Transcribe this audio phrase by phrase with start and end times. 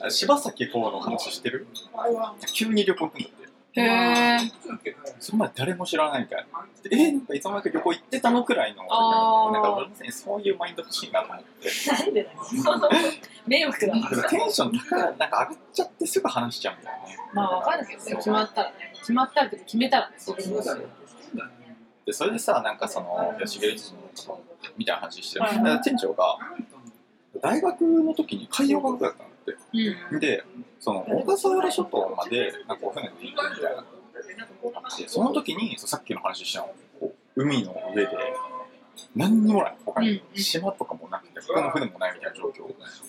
[0.00, 1.66] あ柴咲コウの話してる？
[2.52, 3.80] 急に旅行行くんだって。
[3.80, 4.38] へえ。
[5.18, 6.46] それまで誰も知らないから。
[6.88, 8.82] でえー、なんかいつの間にか旅行行ってたのくらいの。
[8.82, 11.68] なんか俺もね、そういうマインド欲しいなと思って。
[11.90, 12.38] なんでだよ。
[13.46, 14.28] 迷惑だな。
[14.28, 17.16] テンションなんか上がっちゃってすぐ話しちゃうんだよね。
[17.32, 18.92] まあ、わかんないけどね、決まったらね。
[19.00, 20.76] 決まったらって決めたらね、そういうこと
[22.06, 24.38] で、それでさ、なんかその、吉木一の
[24.76, 25.46] みたいな話してる。
[25.82, 26.38] 店長が、
[27.42, 29.23] 大学の時に海洋学部だった。
[30.12, 30.20] うん。
[30.20, 30.44] で、
[30.80, 33.82] その小笠原諸島までなんかお船で行くみたいな
[34.62, 38.10] のがあって、その時にさっきの話したの、こう海の上で
[39.16, 42.64] 何にもない、他にうん島とかもなくて、他の船もないみたいな状況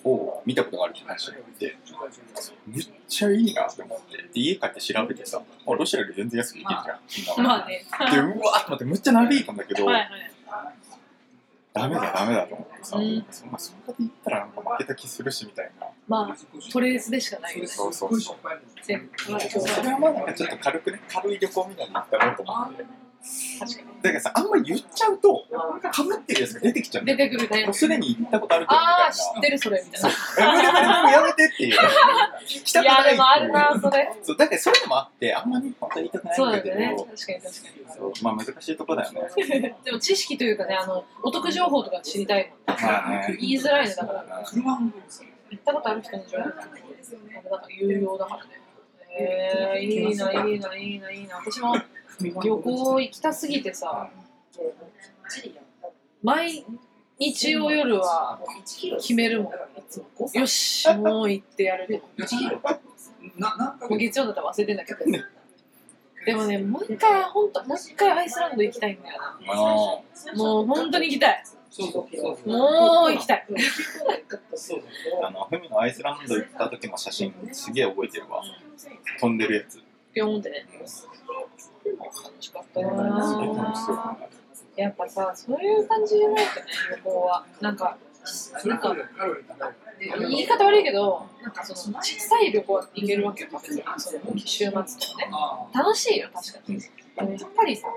[0.08, 1.78] を見たことがあるって話があって、
[2.68, 7.86] めっちゃいいなって思って、で家帰って調べてさ、あロシアより全然安く行けるじゃん、そんなのまあね。
[8.12, 10.35] で、うわーって思って、むっちゃ嘆いたんだけど、はいはい。
[11.76, 15.88] ダメだ、ダメだと思ってさ、うんそんなそこで言ったらなんか負けた気するしみたいな。
[16.08, 16.38] まあ、
[16.72, 17.68] トレースでしかないよね。
[17.68, 18.38] そうそうそう。
[18.82, 19.40] 全部。
[19.42, 22.86] それはまあなんかちょっと軽くね、軽い旅行みたいに行ったろうと思って。
[23.60, 23.88] 確かに。
[24.02, 25.46] だからさ、あんまり言っちゃうと、
[25.92, 27.06] かぶってるやつが出てきちゃう。
[27.06, 27.74] 出てくるねもう。
[27.74, 29.12] すでに行ったことあるけどみああ。
[29.12, 30.12] 知ってるそれみたいな。
[30.46, 31.80] やめてやめてっていう。
[32.46, 34.14] 聞きたいや、くないっていうでもあるな、それ。
[34.22, 36.98] そう、だからそういうのもあって、あんまり本当に言いたくないそんだけど、うだよね。
[36.98, 37.54] 確かに確
[37.88, 39.22] かそうまあ難しいとこだよね。
[39.38, 39.62] に。
[39.84, 42.78] でも知識というかね、あの、お得情報とか知りたいもん。
[43.40, 44.44] 言いづらいね、だから。
[44.46, 44.92] 車も
[45.50, 48.65] 行ったことある人の情報なんか有用だからね。
[49.18, 51.38] えー、いいな、いいな、いいな、いいな。
[51.38, 51.76] 私も
[52.20, 54.10] 旅行行きたすぎてさ、
[56.22, 56.66] 毎
[57.18, 58.40] 日曜夜は
[58.98, 60.40] 決めるもん。
[60.40, 62.02] よし、もう行ってやる。
[63.98, 65.06] 月曜だったら忘れてんだけど。
[66.26, 69.38] でもね、もう一回、ほんと、もう一回アイスランド行きたいんだよな。
[69.48, 71.44] あもう本当に行きたい。
[71.78, 73.46] そうそうそうもう行きたい。
[74.56, 74.82] そう
[75.22, 78.42] あの、ふみのアイスランド行った時の写真、すげえ覚えてるわ。
[79.20, 79.82] 飛んでるやつ。
[80.14, 80.66] ピョンってね。
[80.72, 80.88] 楽
[82.40, 84.18] しかったな。
[84.78, 87.46] やっぱさ、そういう感じじゃないとね、旅行は。
[87.60, 87.98] なんか、
[88.64, 88.96] なんか、
[90.20, 94.94] 言い方悪いけど、なんかその、小さい旅行は行けるわけよ、別にその週末とかね。
[95.74, 96.76] 楽しいよ、確かに。
[97.38, 97.88] やっぱりさ、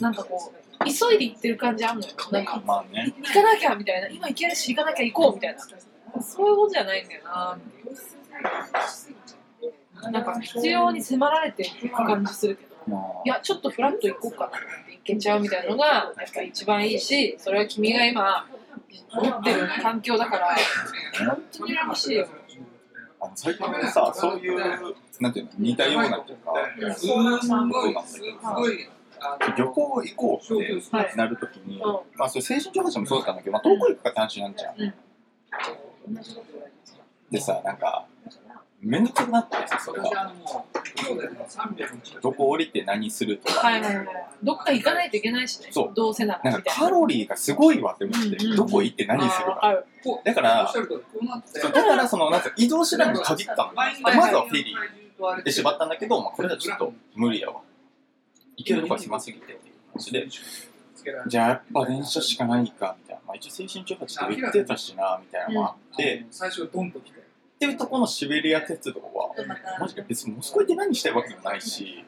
[0.00, 2.12] なんかこう、急いで行ってる感じあるのよ。
[2.30, 3.12] なんか、まあね。
[3.22, 6.22] 行かなきゃみたいな、今行けるし行かなきゃ行こうみたいな。
[6.22, 7.58] そういうことじゃないんだよな。
[10.10, 18.46] なんか必要に迫られていく感じするけど、まいや、ちょっとフラッと行こうかなって行けちゃうみたいなのが、やっぱ一番いいし、それは君が今、
[19.12, 20.56] 持ってる環境だから、
[21.26, 22.28] 本当に楽しいよ。
[23.20, 24.58] あの最近さ、そういう、
[25.20, 27.48] なんていうの、似たようなっていうか、すごい、す
[28.54, 28.88] ごい、
[29.56, 31.82] 旅行行こうってなるときに、うん
[32.16, 34.74] まあ、それ青春情報誌もそうだったんだけど、まあ、遠く行くかって話になっちゃう。
[34.78, 34.94] うん
[37.30, 38.06] でさ、なんか、
[38.80, 40.32] めんどくさくなってさ、それが。
[42.22, 44.06] どこ降りて何するとか、はいはいはい。
[44.42, 45.68] どっか行かないといけないしね。
[45.70, 46.74] そうどうせならなんか。
[46.74, 49.84] カロリーがすごいわって思って、うんうんどこ行って何するか。
[50.24, 50.86] だから、そう
[51.72, 53.72] だからその、なんか移動手段に限ったの。
[53.74, 57.60] まずはフェリーで縛ったんだけど、まあ、これはちょっと無理やわ。
[58.58, 60.28] 行けるとこは狭すぎてっていう話で、
[61.28, 63.22] じゃあやっぱ電車しかないか、みたいな。
[63.26, 67.18] まあ、一応青春18って言ってたしな、みたいなのもあって、最初ドンと来て。
[67.18, 67.22] っ
[67.58, 69.34] ていうとこのシベリア鉄道は、
[69.80, 72.04] マジで別にモスクワ行って何したいわけでもないし、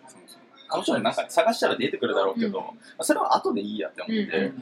[0.71, 4.53] もちろんなんか探したら出てくるだろうけど、それは後でいいやって思って、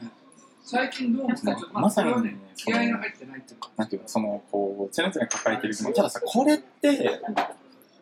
[0.63, 3.69] 最近どうですかまさにね、気合が入ってないっていうか。
[3.75, 5.75] なんていうの、その、こう、常々抱えてる。
[5.75, 7.21] たださ、これって、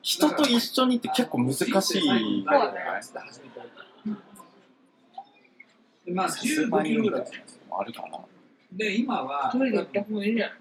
[0.08, 1.66] 人と一緒にって結構難し
[2.00, 2.46] い。
[6.06, 7.26] でまあ、さすが15キロぐらい。
[7.72, 8.20] あるかな。
[8.72, 10.58] で、今は、一人で行った方がいいじゃない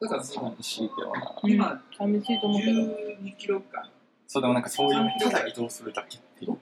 [0.00, 1.36] だから寂しいけどな。
[1.44, 2.72] 今、寂しいと思うけど。
[2.72, 3.88] 12キロ間。
[4.26, 4.62] そうでもなん。
[4.64, 6.58] かそういう、ただ移動するだけっていう。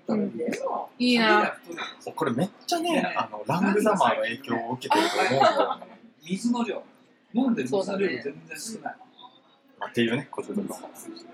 [0.99, 1.57] いいな。
[2.15, 5.57] これめっちゃね、あの、ラングザマーの影響を受けてると思うん。
[5.57, 5.99] だよね。
[6.29, 6.83] 水の量。
[7.33, 7.55] 飲ん。
[7.55, 8.97] で水の量全然少ない。
[9.79, 10.91] まあっていうね、こととかも。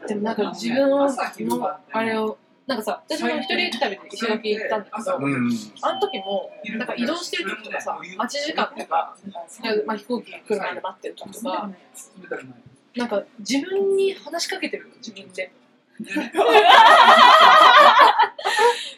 [0.06, 1.08] でもなんか自分の
[1.92, 5.50] あれを、なんかさ、私も一人旅で石垣行ったんだけど、うん。
[5.82, 9.16] あの時も、なんか移動してる時とかさ、待ち時間とか、
[9.86, 11.70] まあ、飛行機来るまで待ってる時とか、
[12.96, 15.52] なんか自分に話しかけてるよ、自分で。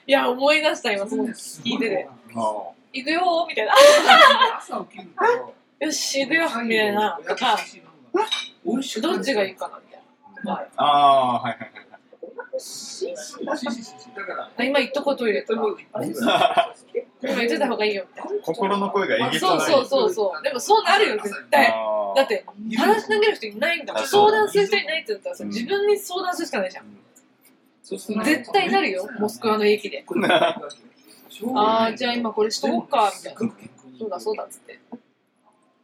[0.06, 2.08] いや、思い出した、今、その聞いてて。
[2.34, 3.72] あ行くよーみたいな。
[5.80, 7.18] よし、行くよみたいな。
[7.26, 7.58] とか、
[8.64, 10.02] どっちがいいかなみたい
[10.44, 10.52] な。
[10.52, 11.82] はいはいはいはい。
[14.14, 17.94] だから、あ今言っとこうトイレとか今言ってた方がいい。
[17.94, 19.60] よみたい心の声がえなげつない。
[19.60, 20.42] そうそうそうそう。
[20.42, 21.74] でもそうなるよ絶対。
[22.14, 22.44] だって
[22.76, 24.02] 話しかける人いないんだもん。
[24.02, 24.30] あそう。
[24.30, 26.84] 相談する人いないって言ったらさ自分に相談するしかないじゃん。
[27.82, 30.04] 絶対なるよモスクワの駅で。
[31.54, 33.40] ああじゃあ今これしとこうかみたいな。
[33.98, 34.78] そうだそうだっつって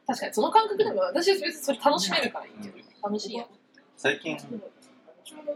[0.08, 2.74] 確かにその感覚でも私は別にそれ楽しめるからいいけど
[3.04, 3.46] 楽しいやん。
[3.94, 4.38] 最近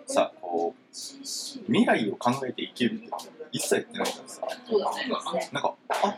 [0.05, 3.09] さこう未来を考えて生きるって
[3.51, 4.43] 一切やってないからさ。
[4.69, 5.09] そうだね。
[5.53, 6.15] なんかあ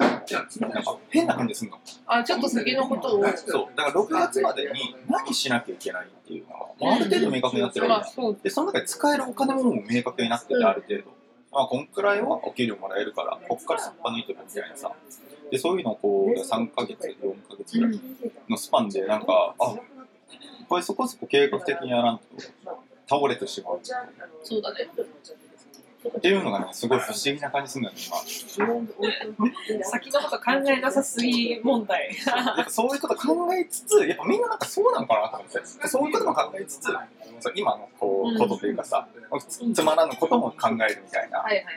[0.60, 1.78] なんか変な感じすんの。
[2.06, 3.24] あちょっと先のことを。
[3.36, 3.76] そう。
[3.76, 8.34] だから6月までに何しなきゃいけないっていうのが、まあ、ある程度明確になってるわけじゃん。
[8.42, 11.04] でその中で使えるお金も明確になっててある程度、
[11.54, 14.90] まあこんくらいはお給料もらえるからこっからすっぱ抜いてるみたいなさ。
[15.50, 18.00] でそういうのをこう3ヶ月4ヶ月ぐらい
[18.48, 19.74] のスパンでなんかあ
[20.68, 22.24] これそこそこ計画的にやらんと
[23.08, 23.80] 倒れてしまう。
[24.42, 24.88] そうだね。
[26.08, 28.02] っていうのがねすごい不思議な感じするんだよね
[29.68, 29.84] 今。
[29.84, 32.10] 先のこと考えなさすぎ問題。
[32.26, 35.88] やっぱそういうこと考えつつやっぱみんななんかそうなのかなと思って。
[35.88, 36.88] そういうことも考えつつ
[37.40, 39.06] そう今のこうんうことというかさ、
[39.48, 41.74] つつまらぬことも考えるみたいな、はいはいはい。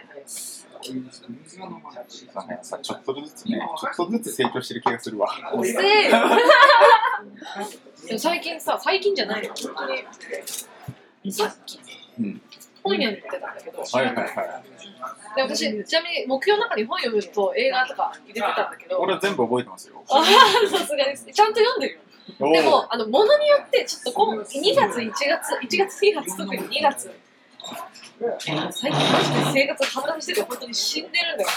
[2.35, 3.59] なんかさちょっとずつね
[3.95, 5.27] ちょっとずつ成長してる気がするわ。
[8.17, 11.33] 最近さ最近じゃないよ本当に。
[11.33, 11.79] さっき
[12.19, 12.41] うん
[12.87, 14.27] 本屋に行ってたんだけど、はいはいはい。
[15.35, 18.99] で私ちなみに目標の中に本読むと映画とか入れてたんだけど。
[18.99, 20.03] 俺は全部覚えてますよ。
[20.09, 20.25] ああ
[20.69, 21.25] さすがです。
[21.25, 22.51] ちゃんと読んでるよ。
[22.51, 24.45] でもあのものによってちょっとこう2
[24.75, 25.19] 月1月
[25.55, 27.11] 1月2月特に2月。
[28.71, 31.49] 最近マジで生活が破綻してて本当に死んでるんだよ、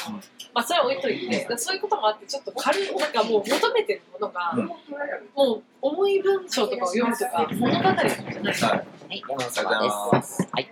[0.53, 1.56] まあそれは置いといて。
[1.56, 4.67] そういうこともあってちょっと軽いなんかもう求めてるものが、うん。
[4.67, 8.55] もう重い文章とかを読むとか物語とかじゃない。
[8.55, 9.65] はい、ありがとうござい
[10.12, 10.49] ます。
[10.53, 10.69] はい。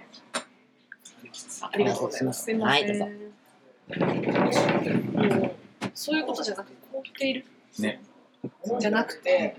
[1.63, 2.45] あありがとうございます。
[2.45, 3.11] すいません、はいども
[5.47, 5.51] う
[5.95, 7.45] そういうことじゃなくて凍っている。
[7.79, 8.01] ね、
[8.81, 9.57] じゃなくて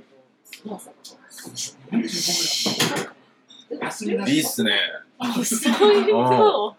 [0.61, 0.69] い
[4.37, 4.71] いっすね。
[5.43, 6.75] そういうのを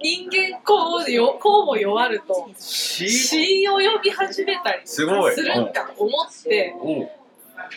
[0.00, 3.10] 人間こうよこうも弱るとし。
[3.10, 5.34] 詩を読み始めたりすごい。
[5.34, 6.74] するんかと思って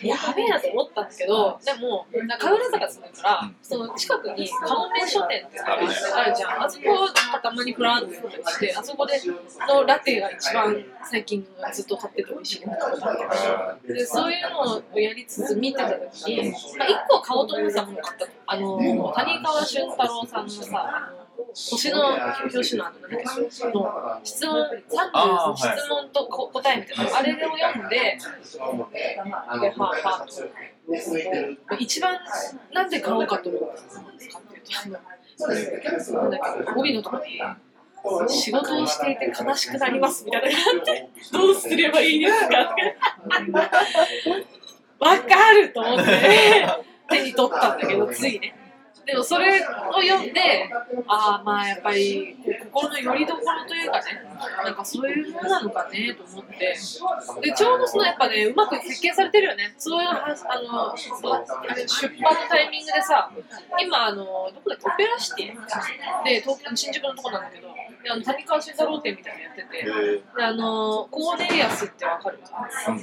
[0.02, 3.56] やべえなと思ったんだけどでもなんか神楽坂住んでるからうん。
[3.62, 7.08] その近くにカモメ書店ってあるじゃんあそこ
[7.42, 9.14] たまにフラーっと行ったりしてあそこで
[9.68, 12.98] のラテが一番最近ずっと買ってて美味しいなと思っ
[13.86, 21.12] でそういうのをやりつつ見てた時に、まあ、1個買おうと思ってたものがあったあの谷川俊太郎さんのさ
[21.54, 25.78] 星の表紙のあの質問30あーはい。
[25.78, 28.18] 質問とこ答えみたいなあれを読んでで
[29.18, 30.26] はあはあ
[31.68, 32.16] と一番
[32.72, 37.40] なんで買おうかと思ったかっていうとなんだっけ帯のところに
[38.28, 42.74] 仕事をしていて悲しくなりますみたいなのがあってどうすればいいですか
[44.98, 46.66] わかると思って。
[47.08, 48.54] 手に取ったんだけどついね
[49.06, 49.64] でもそれを
[50.02, 50.68] 読んで
[51.06, 52.36] ああまあやっぱり
[52.72, 53.36] こう心の拠り所
[53.68, 54.04] というかね
[54.64, 56.76] なんかそういうものなのかねと思って
[57.40, 59.74] でちょうどそのやっぱねうまく設計されてるよね。
[59.78, 60.28] そういうはあ
[60.60, 61.46] の出版の
[62.48, 63.30] タイミングでさ
[63.80, 66.24] 今あのどこだっけオペラシティ？
[66.24, 67.68] で東京の新宿のとこなんだけど
[68.02, 70.36] であの谷川俊太郎展みたいなのやっててえー。
[70.36, 72.40] であのコーネリアスってわかる
[72.88, 73.00] うん。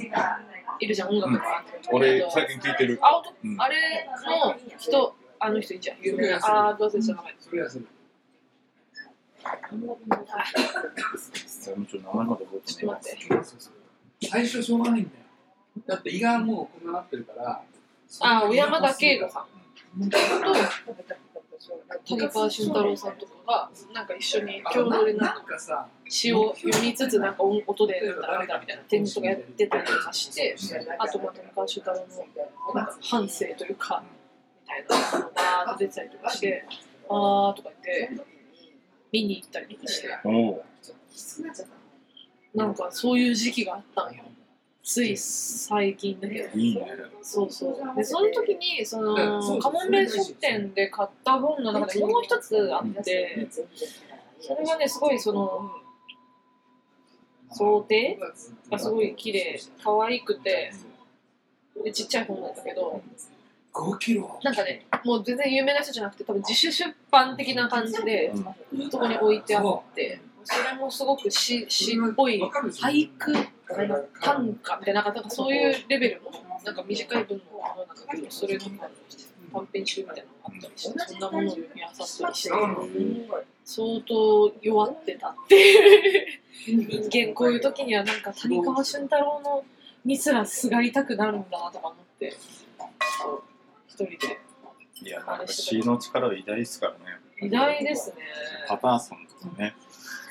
[0.80, 2.98] いるじゃん音楽とか、俺、最近聞いてる。
[3.00, 3.60] あうん。
[3.60, 6.36] あれの人あの人いいじゃん有名な。
[6.42, 7.70] あーどうせじゃ名前それは
[14.22, 15.16] 最初しょうがないんだよ。
[15.86, 17.62] だって胃がもうこんななってるから。
[18.20, 19.46] あー小山田圭吾さん。
[20.10, 20.18] と
[22.06, 30.56] 谷川俊太郎さんとかがなんか一緒に共同でなんなか詩を読みつつなんか音音でなんだらみたいな展示とかやってたりとかして
[30.98, 34.23] あとまあ谷川俊太郎のなんか反省というかみ
[34.66, 36.64] たいなのがバーッと出てたりとかして
[37.08, 38.24] あーとか言って
[39.12, 40.08] 見に行ったりとかして。
[42.54, 44.22] なんかそういう時期があったんよ。
[44.82, 46.56] つい最近だけど。
[46.56, 46.86] いいね。
[47.22, 47.96] そうそう。
[47.96, 53.48] でその時にそのカモンベ書店で買った本の中でもう一つあって
[54.40, 55.70] それがねすごいその
[57.50, 58.18] 想定？
[58.70, 60.72] がすごい綺麗可愛くて
[61.82, 63.02] でちっちゃい本なんだけど
[63.74, 64.38] 5キロ。
[64.44, 68.32] なんかねもう全然有名な人じゃなくて多分自主出版的な感じで
[68.90, 73.32] そこに置いてあってそれもすごく詩詩っぽい俳句
[74.20, 76.30] 短歌みたいななんかそういうレベルの
[76.64, 77.44] なんか短い文の
[77.76, 78.88] なんかけどそれとか
[79.52, 82.50] 短編集みたいなのがあったりしてそんなものを読み漁ったりして
[83.64, 86.26] 相当弱ってたってい
[87.02, 89.64] う人間こういう時にはなんか谷川俊太郎の
[90.04, 92.36] にすらすがりたくなるんだなとか思って
[93.94, 94.40] 一人で。
[95.02, 96.98] いや、なんか詩の力は偉大ですからね。
[97.40, 98.16] 偉大ですね。
[98.68, 99.74] パターソンとかね、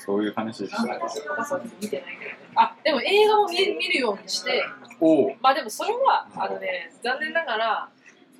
[0.04, 0.98] そういう話でしたね。
[1.36, 2.30] パパ見てないけど。
[2.30, 4.62] ねあでも映画も見見るようにして。
[5.00, 7.88] おお、まあでもそれはあのね残念ながら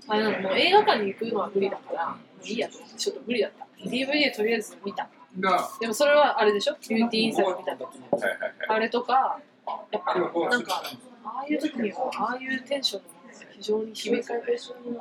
[0.09, 2.79] あのもう映画館に行くのは無理だからもういいやと。
[2.79, 3.67] 思ってちょっと無理だった。
[3.85, 5.09] DVD とりあえず見た。
[5.81, 6.77] でもそれはあれでしょ？
[6.89, 8.53] ビューティーインサイド見た時はいはいはい。
[8.69, 9.41] あれとか
[9.91, 10.83] やっぱなんか
[11.25, 13.09] ああいう時にはああいうテンションの
[13.57, 14.41] 非常に響くね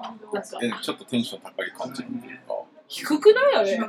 [0.01, 0.59] なんか。
[0.61, 2.55] え、ちょっとテンション高い感じっていうか。
[2.87, 3.79] 低くないあれ？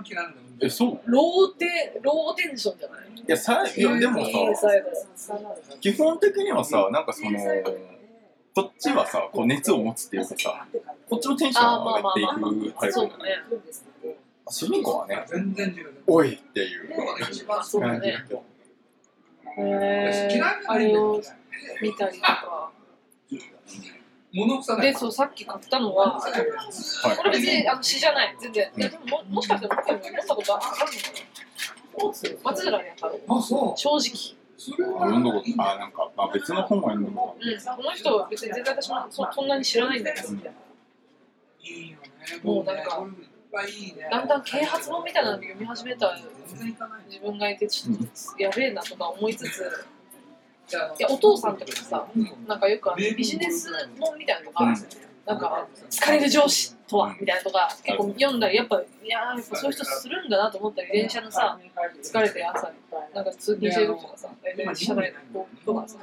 [0.60, 1.00] え、そう？
[1.06, 3.00] ローテローテンションじゃない？
[3.16, 4.68] いや、さ、いや、でもさ、
[5.80, 7.38] 基本的にはさ、なんかその、
[8.54, 10.66] こっちはさ、こう熱を持つっていうかさ、
[11.10, 12.26] こっちのテンションが上がってい
[12.72, 13.30] くタイプそうだじゃない？
[13.30, 14.16] ね
[14.48, 15.92] 主人公はね、全然違う。
[16.06, 16.90] おいっていう。
[17.18, 18.42] 感じだけど。
[19.56, 20.42] へー。
[20.68, 21.20] あれを
[21.80, 22.70] 見たりとか
[24.34, 24.92] 物臭ない。
[24.92, 27.16] でそうさっき買ったのははい。
[27.16, 28.36] これ別にあの詩じゃない。
[28.40, 28.70] 全然。
[28.76, 30.90] いやでもももしかしたら僕も読んだことあるのか
[31.96, 32.40] な？
[32.42, 33.78] 松浦にあったあ、そう。
[33.78, 34.00] 正直。
[34.58, 35.00] それは。
[35.06, 37.76] 読んだこと、あ、なんか、まあ、別の本は読んだこうん。
[37.76, 40.28] この人は別に全然私もそそんなに知らないんだけど。
[40.28, 40.34] い
[41.70, 42.06] いよね。
[42.42, 43.06] もうなんか。
[44.10, 47.04] だんだん啓発本みたいなの読み始めたら全然いかない。
[47.08, 49.62] 自分がいてちょっとやべえなとか思いつつ
[50.70, 52.06] いやお父さんとかさ
[52.46, 54.74] なんかよくビジネス本みたいなのが、
[55.26, 61.58] なんか疲れる上司とはみたいなのとか結構読んだりやっぱいやーやっぱそういう人するんだなと思ったり電車のさ
[62.02, 62.72] 疲れて朝
[63.14, 65.98] なんか通勤してる時とかさ大体車内の人がさ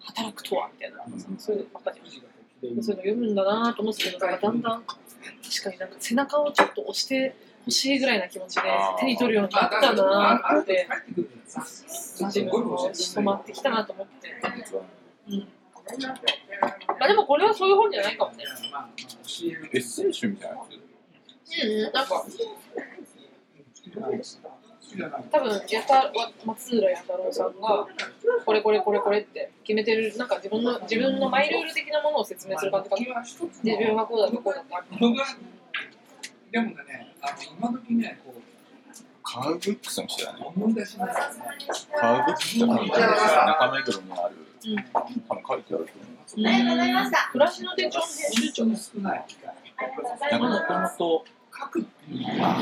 [0.00, 0.98] 働くとはみたいな
[1.38, 2.22] そういうのばっかり。
[2.60, 7.36] そういうの読むんだなと思ってたけどだんだん確かになんか背中をちょっと押して
[7.68, 8.62] ほしいぐらいな気持ちで
[8.98, 10.88] 手に取るようになったなって。
[12.26, 14.34] 自分も染まってきたなと思って、
[15.28, 15.46] うん、ま
[17.00, 18.50] あでもこれはそういう本じゃないかもねと。
[19.72, 20.62] エッセイ集みたいなや
[21.44, 21.88] つうんな
[25.08, 26.10] んか多分やた
[26.44, 27.86] 松浦弥太郎さんが
[28.44, 31.64] これこれこれこれって決めてるなんか自分の自分のマイルー。
[31.64, 34.86] ル的なものを説明する感じかな自分はこうだとこうだってある
[36.50, 38.40] でもね、あの今時ね、こう
[39.22, 40.38] カーブックスの人だね。
[40.42, 41.40] 思い出しますよね。
[42.00, 42.98] カーブックスって本が
[43.46, 44.40] 中目黒にある、うん
[45.28, 45.88] 多分書いてあると思いま
[46.26, 46.34] す。
[46.34, 49.24] ありがとうございました暮らしの手帳編集長少ない。
[50.30, 51.24] なんかもともと、
[51.56, 51.86] 書く
[52.40, 52.60] あ、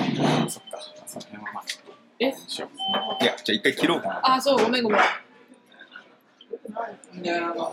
[0.48, 2.34] そっか、その辺はまあちょっと、え？
[2.46, 2.68] しよ
[3.20, 4.34] ういや、じゃあ一回切ろうかな。
[4.34, 5.00] あそうごめんごめん
[7.22, 7.72] いや、あの